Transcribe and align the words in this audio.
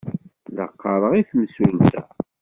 La 0.55 0.65
ɣɣareɣ 0.81 1.13
i 1.15 1.21
temsulta. 1.29 2.01